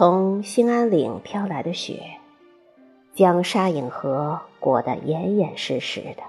[0.00, 2.00] 从兴安岭飘来的雪，
[3.12, 6.22] 将沙影河裹得严严实实的。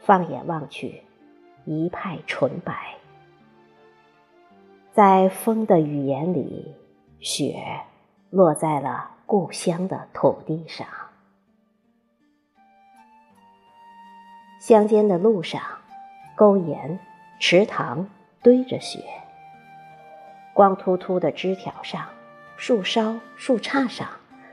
[0.00, 1.02] 放眼望去，
[1.64, 2.94] 一派纯白。
[4.92, 6.74] 在风的语言里，
[7.20, 7.56] 雪
[8.28, 10.86] 落在了故乡的土地上。
[14.60, 15.62] 乡间的路上，
[16.36, 16.98] 沟沿、
[17.38, 18.06] 池塘
[18.42, 19.02] 堆着雪。
[20.60, 22.06] 光秃秃的枝条上、
[22.58, 24.06] 树梢、树杈上、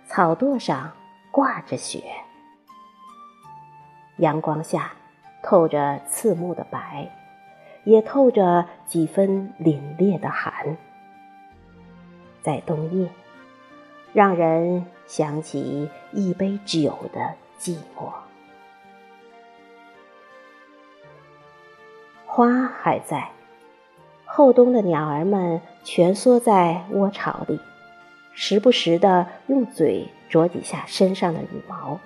[0.05, 0.93] 草垛上
[1.31, 2.01] 挂着雪。
[4.19, 4.93] 阳光下，
[5.43, 7.11] 透着刺目的白，
[7.83, 10.77] 也透着几分凛冽的寒。
[12.41, 13.09] 在冬夜，
[14.13, 18.13] 让人想起一杯酒的寂寞。
[22.25, 23.29] 花还在。
[24.37, 27.59] 后冬的鸟儿们蜷缩在窝巢里，
[28.35, 31.99] 时不时的用嘴啄几下身上的羽毛，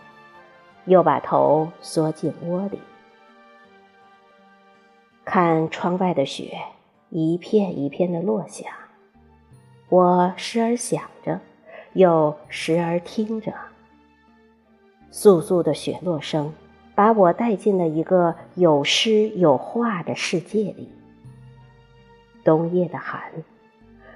[0.85, 2.79] 又把头缩进窝里。
[5.25, 6.57] 看窗外的雪
[7.09, 8.77] 一片一片的落下，
[9.89, 11.41] 我时而想着，
[11.91, 13.51] 又时而听着，
[15.11, 16.53] 簌簌的雪落声，
[16.95, 20.93] 把我带进了一个有诗有画的世界里。
[22.43, 23.31] 冬夜的寒，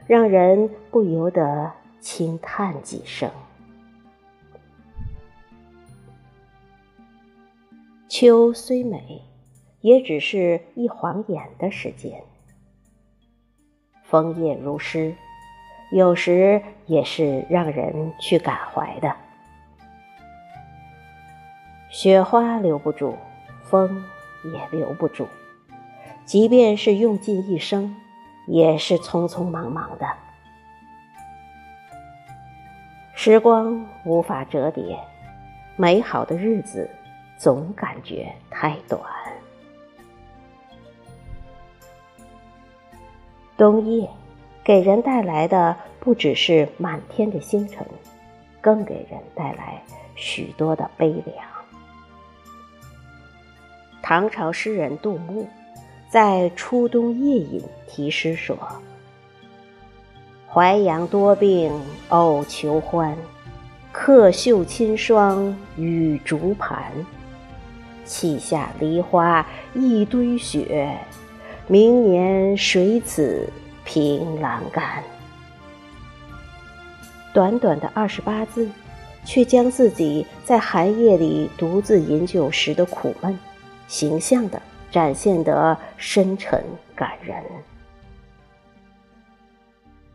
[0.07, 3.29] 让人不由得轻叹几声。
[8.07, 9.21] 秋虽美，
[9.81, 12.23] 也只是一晃眼的时间。
[14.03, 15.15] 枫叶如诗，
[15.91, 19.15] 有时也是让人去感怀的。
[21.89, 23.15] 雪花留不住，
[23.63, 24.03] 风
[24.45, 25.27] 也留不住，
[26.23, 27.95] 即便是用尽一生。
[28.47, 30.05] 也是匆匆忙忙的，
[33.15, 34.99] 时光无法折叠，
[35.75, 36.89] 美好的日子
[37.37, 39.01] 总感觉太短。
[43.57, 44.07] 冬夜
[44.63, 47.83] 给人带来的不只是满天的星辰，
[48.61, 49.81] 更给人带来
[50.15, 51.35] 许多的悲凉。
[54.03, 55.49] 唐朝诗人杜牧。
[56.15, 57.61] 在《初冬夜饮》
[57.93, 58.57] 题诗说
[60.47, 61.69] ：“淮阳多病
[62.07, 63.13] 偶求欢，
[63.91, 66.89] 客袖亲霜与竹盘。
[68.05, 70.97] 砌下梨花一堆雪，
[71.67, 73.49] 明年谁此
[73.83, 75.03] 凭栏杆？”
[77.33, 78.69] 短短的二十八字，
[79.25, 83.37] 却将自己在寒夜里独自饮酒时的苦闷，
[83.89, 84.61] 形象的。
[84.95, 86.63] 展现得深沉
[86.95, 87.43] 感人。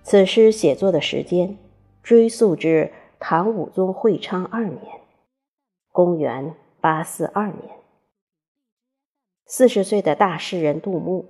[0.02, 1.58] 此诗写作的时间
[2.02, 4.80] 追溯至唐武宗会昌二年
[5.92, 7.56] （公元842年）。
[9.44, 11.26] 四十岁的大诗人杜牧，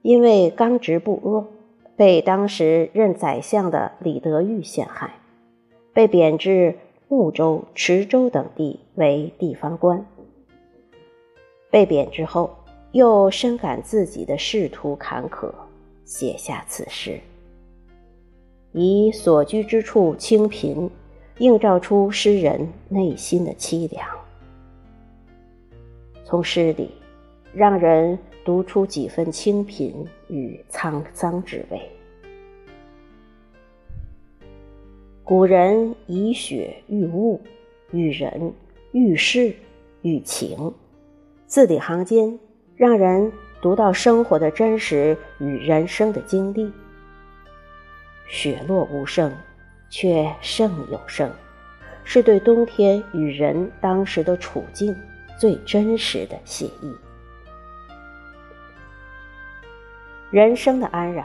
[0.00, 1.46] 因为刚直不阿，
[1.96, 5.16] 被当时任宰相的李德裕陷害，
[5.92, 6.78] 被贬至
[7.08, 10.06] 睦州、池州等地为地方官。
[11.70, 12.63] 被贬之后。
[12.94, 15.52] 又深感自己的仕途坎坷，
[16.04, 17.18] 写下此诗，
[18.70, 20.88] 以所居之处清贫，
[21.38, 24.06] 映照出诗人内心的凄凉。
[26.22, 26.88] 从诗里，
[27.52, 31.90] 让人读出几分清贫与沧桑之味。
[35.24, 37.40] 古人以雪喻物，
[37.90, 38.52] 喻人，
[38.92, 39.52] 喻事，
[40.02, 40.72] 喻情，
[41.48, 42.38] 字里行间。
[42.76, 43.30] 让人
[43.60, 46.72] 读到生活的真实与人生的经历。
[48.26, 49.32] 雪落无声，
[49.88, 51.30] 却胜有声，
[52.02, 54.96] 是对冬天与人当时的处境
[55.38, 56.92] 最真实的写意。
[60.30, 61.24] 人生的安然，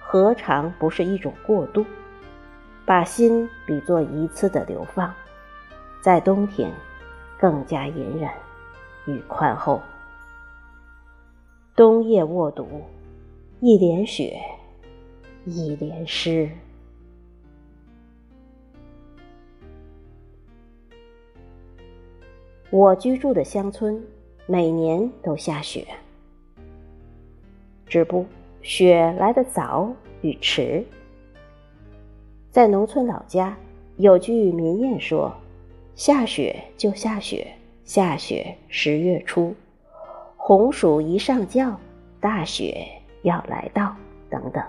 [0.00, 1.84] 何尝不是一种过渡？
[2.84, 5.14] 把心比作一次的流放，
[6.00, 6.72] 在冬天
[7.38, 8.28] 更加隐忍
[9.04, 9.80] 与宽厚。
[11.78, 12.66] 冬夜卧读，
[13.60, 14.36] 一帘雪，
[15.44, 16.50] 一帘诗。
[22.70, 24.04] 我居住的乡村
[24.48, 25.86] 每年都下雪，
[27.86, 28.26] 只不
[28.60, 30.84] 雪来得早与迟。
[32.50, 33.56] 在农村老家，
[33.98, 35.32] 有句民谚说
[35.94, 37.46] ：“下雪就下雪，
[37.84, 39.54] 下雪十月初。”
[40.48, 41.78] 红薯一上轿，
[42.20, 42.88] 大雪
[43.20, 43.94] 要来到，
[44.30, 44.64] 等等。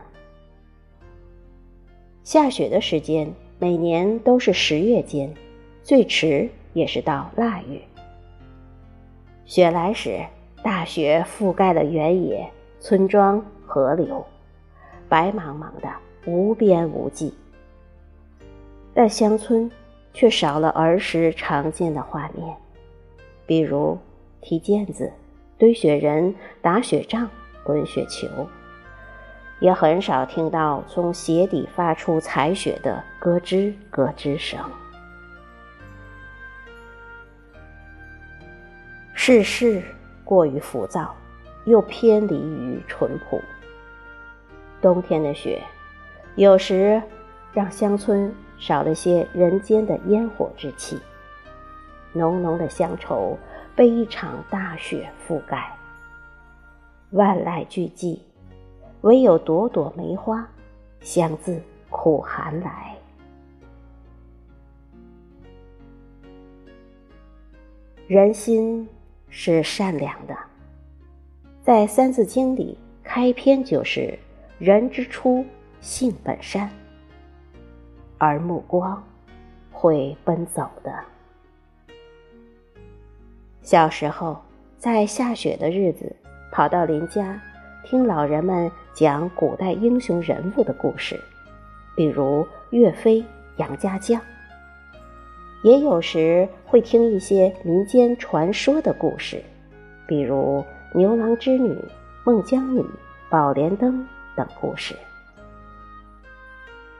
[2.21, 5.33] 下雪的时间每年都是十月间，
[5.81, 7.79] 最迟也是到腊月。
[9.45, 10.19] 雪来时，
[10.61, 12.51] 大雪覆盖了原野、
[12.81, 14.21] 村庄、河流，
[15.07, 15.89] 白茫茫的，
[16.25, 17.33] 无边无际。
[18.93, 19.71] 但乡村
[20.13, 22.53] 却少了儿时常见的画面，
[23.45, 23.97] 比如
[24.41, 25.09] 踢毽子、
[25.59, 27.29] 堆雪人、打雪仗、
[27.63, 28.27] 滚雪球。
[29.59, 34.57] 也很少听到从鞋底发出踩雪的咯吱咯吱声。
[39.13, 39.83] 世事
[40.23, 41.13] 过于浮躁，
[41.65, 43.41] 又偏离于淳朴。
[44.81, 45.61] 冬天的雪，
[46.35, 47.03] 有时
[47.51, 50.97] 让乡村少了些人间的烟火之气，
[52.13, 53.37] 浓浓的乡愁
[53.79, 55.73] 被一场大雪覆盖，
[57.11, 58.19] 万籁俱寂。
[59.03, 60.45] 唯有朵朵梅花，
[60.99, 61.57] 香自
[61.89, 62.93] 苦寒来。
[68.05, 68.85] 人心
[69.29, 70.35] 是善良的，
[71.63, 74.19] 在《三字经》里开篇就是
[74.59, 75.45] “人之初，
[75.79, 76.69] 性本善”，
[78.19, 79.01] 而目光
[79.71, 80.93] 会奔走的。
[83.61, 84.41] 小时候，
[84.77, 86.15] 在下雪的日子，
[86.51, 87.39] 跑到邻家。
[87.85, 91.19] 听老人们讲古代英雄人物的故事，
[91.95, 93.23] 比如岳飞、
[93.57, 94.19] 杨家将；
[95.63, 99.41] 也有时会听一些民间传说的故事，
[100.05, 100.63] 比如
[100.93, 101.75] 牛郎织女、
[102.23, 102.85] 孟姜女、
[103.29, 104.95] 宝莲灯等故事。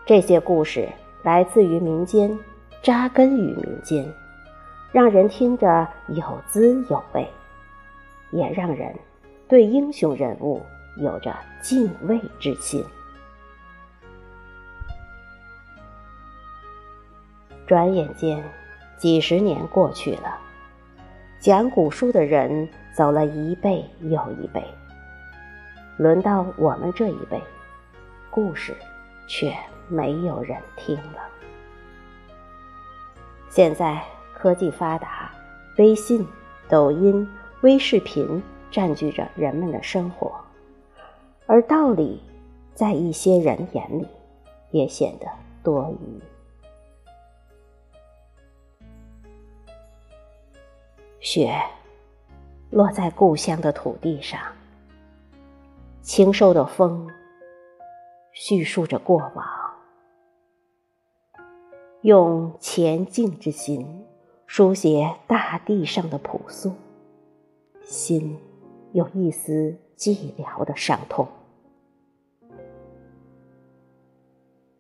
[0.06, 0.88] 这些故事
[1.24, 2.36] 来自于民间，
[2.82, 4.12] 扎根于民间，
[4.92, 7.28] 让人听着有滋有味，
[8.32, 8.94] 也让人。
[9.48, 10.62] 对英雄人物
[10.98, 12.86] 有着敬畏之心。
[17.66, 18.44] 转眼间，
[18.96, 20.38] 几十年过去了，
[21.40, 24.64] 讲古书的人走了一辈又一辈，
[25.98, 27.42] 轮到我们这一辈，
[28.30, 28.76] 故事
[29.28, 29.52] 却
[29.88, 31.28] 没有人听了。
[33.50, 34.00] 现在
[34.40, 35.32] 科技发达，
[35.78, 36.26] 微信、
[36.70, 37.28] 抖音、
[37.62, 38.42] 微视频。
[38.72, 40.32] 占据着人们的生活，
[41.48, 42.22] 而道理
[42.76, 44.08] 在一些人眼里
[44.70, 45.26] 也显得
[45.64, 46.22] 多余。
[51.20, 51.52] 雪
[52.70, 54.40] 落在故乡的土地上，
[56.04, 57.10] 清瘦的风
[58.34, 59.48] 叙述着过往，
[62.02, 64.06] 用前进之心
[64.52, 66.74] 书写大地上的朴素，
[67.84, 68.36] 心。
[68.94, 71.28] 有一丝寂寥的伤痛，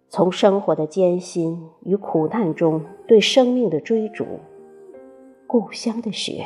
[0.07, 4.39] 从生活的艰辛与苦难中对生命的追逐，
[5.45, 6.43] 故乡的雪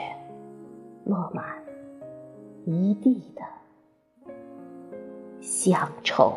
[1.06, 1.64] 落满
[2.66, 3.42] 一地的
[5.40, 6.34] 乡愁。